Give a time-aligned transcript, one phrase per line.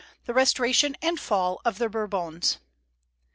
[0.25, 2.57] THE RESTORATION AND FALL OF THE BOURBONS.